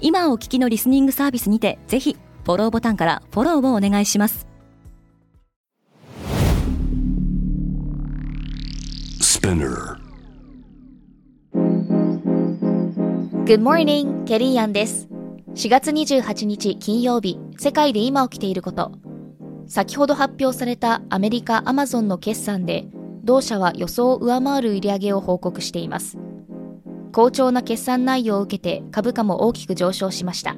[0.00, 4.46] 今お聞きのリスニングサービスにてぜひフォローボタンからフォローをお願いします。
[13.44, 15.08] Good morning, ケリーアンです。
[15.54, 18.92] 4月28日金曜日世界で今起きていること。
[19.70, 22.86] 先ほど発表されたアメリカアマゾンの決算で
[23.22, 26.18] 同社は予想を上回る売上を報告しています
[27.12, 30.56] 好調な決算内容を受けて株価も大きく上昇しました。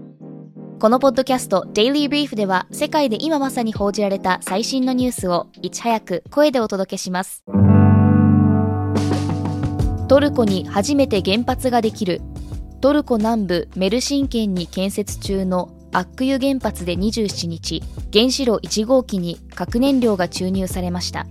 [0.78, 7.44] このポッドキャスト Daily Brief では世界で今まさに報じられた最新のニュースをいち早く声でお届けします。
[10.08, 12.20] トルコに初めて原発ができる。
[12.80, 21.26] トルコ南部メルシン県に建設中のアックユ原発で27日原子炉1号機に核燃料が注入されました。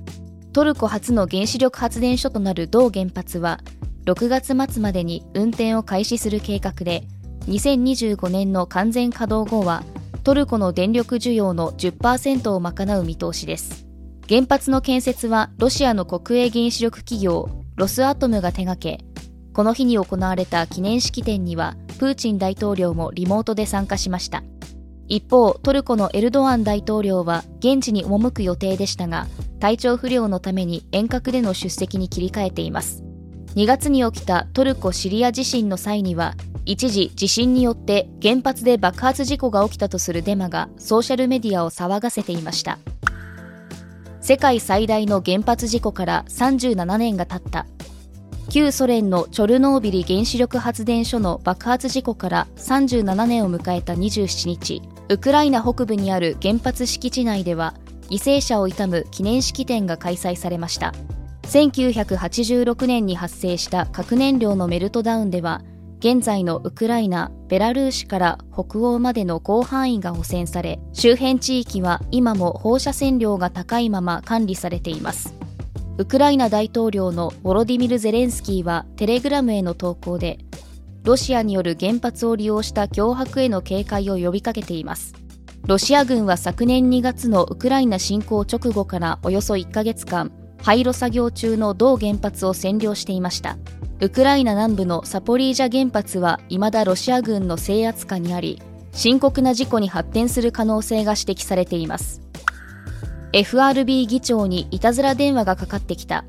[0.54, 3.60] トルコ初の原子力発電所となる同原発は
[4.06, 7.04] 6月末までに運転を開始する計画で
[7.48, 9.84] 2025年の完全稼働後は
[10.24, 13.88] トルコの電力需要の10%を賄う見通しです。
[14.30, 19.04] 原発の建設はロシアの国営原子力企業ロスアトムが手掛け
[19.54, 24.44] この日に行われた記念式典にはプーチン大統領もリモートで参加しました。
[25.08, 29.28] 一方トルコのエルドアン大統領は現地に赴く予定でしたが
[29.60, 33.04] 体調不良のために遠隔での出席に切り替えています。
[33.56, 36.36] 2月に起きたトルコ・シリア地震の際には
[36.66, 42.80] 一時地震によって原発で爆発事故が起きたとするデマがソーシャルメディアを騒がせていました。
[44.22, 47.66] 世界最大の原発事故から37年が経った。
[48.50, 57.74] 旧ソ連のチョルノービリ原子力発電所の爆発事故から37年を迎えた27日ウクライナ北部にある原発敷地内では
[58.10, 60.94] 犠牲者を悼む記念式典が開催されました。
[61.52, 65.62] 1986年に発生した核燃料のメルトダウンでは
[66.00, 75.36] 現在のウクライナ、ベラルーシから北欧までの広範囲が汚染され周辺地域は今も放射線量が高いまま管理されています。
[75.98, 80.40] ウクライナ大統領のボロディミル・ゼレンスキーはテレグラムへの投稿で
[81.04, 85.14] ロシアによる原発を利用した脅迫への警戒を呼びかけています。
[85.68, 93.58] ロシア軍は昨年2月のウクライナ侵攻直後からおよそ1ヶ月間廃炉作業中の同原発を占領していました。
[94.00, 98.60] ウクライナ南部のサポリージャ原発は未だロシア軍の制圧下にあり
[98.94, 102.22] 深刻な事故に発展する可能性が指摘されています。
[103.34, 106.26] FRB 議長にいたずら電話がかかってきた。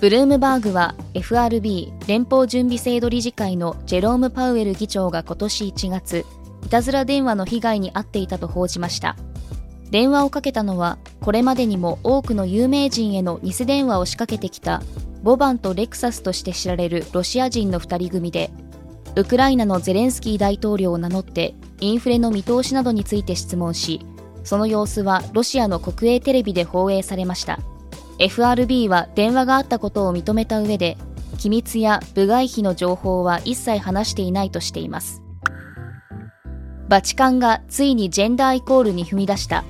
[0.00, 6.24] ブルームバーグは FRB 連邦準備制度理事会のジェローム・パウエル議長が今年1月
[6.64, 9.16] いたずら電話の被害に遭っていたと報じました。
[9.90, 14.82] 電話をかけたのはこれまでにも多くの有名人への偽電話を仕掛けてきた
[15.22, 18.50] ボバンとレクサスとして知られるロシア人の2人組で
[19.16, 24.04] ウクライナのゼレンスキー大統領を名乗ってインフレの見通しなどについて質問し
[24.44, 27.58] その様子はロシアの国営テレビで放映されました。
[28.18, 30.96] FRB は電話があったことを認めた上で
[31.36, 35.22] 機密や部外費の情報は一切話していないとしています。
[36.88, 39.64] バチカンがついにジェンダーイコールに踏み出した。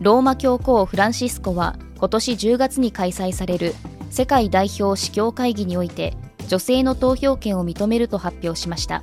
[0.00, 3.74] ローマ教皇フランシスコは今年10月に開催される
[4.10, 6.16] 世界代表司教会議において
[6.48, 9.02] 女性の投票権を認めると発表しました。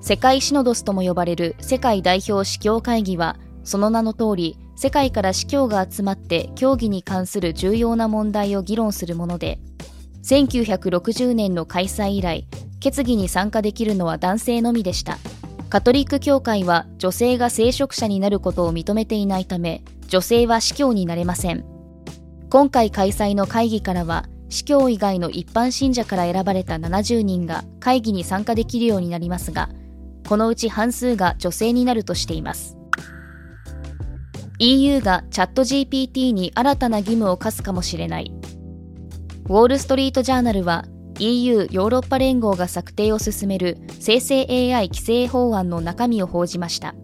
[0.00, 9.58] 世界シノドスとも呼ばれる世界代表司教会議はその名の通り世界から司教が集まって教義に関する重要な問題を議論するもので
[10.22, 12.46] 1960年の開催以来
[12.78, 15.18] 決議に参加できるのは男性のみでした。
[15.76, 21.66] カトリック教会は女性が聖職者になることを認めていないため女性は司教になれません。
[22.48, 29.68] 今回開催の会議からは司教以外の一般信者から選ばれた70人が会議に参加できるようになりますが
[30.26, 32.78] このうち半数が女性になるとしています。
[34.58, 38.32] EU がチャット GPT に新たな義務を課すかもしれない。
[39.44, 40.86] ウォール・ストリート・ジャーナルは
[41.18, 46.94] EU ヨーロッパ連合が策定を進める生成 AI 規制法案の中身を報じました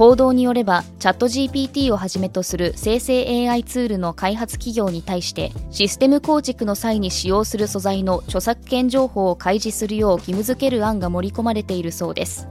[0.00, 12.48] 報道によれば、チャット GPT をはじめとする生成 AI ツールの開発企業に対して、システム構築の際に使用する素材の著作権情報を開示するよう義務付ける案が盛り込まれているそうです。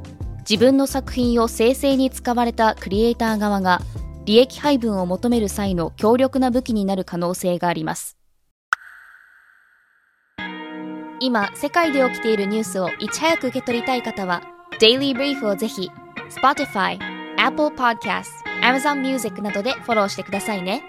[0.47, 3.81] 自分の作品を生成に使われたクリエイター側が
[4.25, 8.18] 利益配分を求める際の強力な武器になる可能性があります
[11.21, 14.41] 今世界で起きているニュースをいち早く受け取りたい方は
[14.79, 15.91] Daily Brief をぜひ
[16.29, 16.97] Spotify、
[17.37, 18.27] Apple Podcast、
[18.61, 20.83] Amazon Music などでフォローしてくださいね。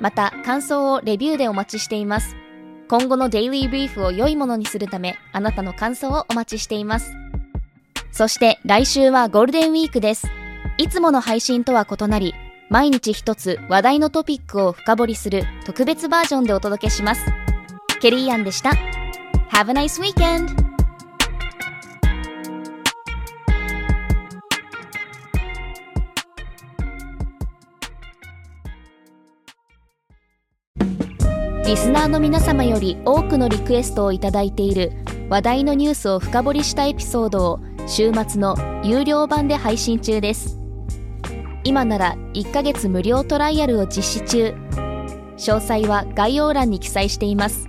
[0.00, 2.36] また感想をレビューでお待ちしています。
[2.88, 7.12] 今後の Daily Brief を良いものにするためあなたの感想をお待ちしています。
[8.12, 10.28] そして来週はゴールデンウィークです。
[10.78, 12.34] いつもの配信とは異なり
[12.70, 17.24] 毎日一つ話題のトピックを深掘りする特別バージョンでお届けします。
[18.00, 18.72] ケリーアンでした。
[19.54, 20.48] Have a nice weekend!
[31.64, 34.90] リスナーの皆様より多くのリクエストをいただいている
[35.30, 40.58] 話題のニュースを深掘りしたエピソードを週末の有料版で配信中です
[41.62, 44.52] 今なら1ヶ月無料トライアルを実施中
[45.36, 47.68] 詳細は概要欄に記載しています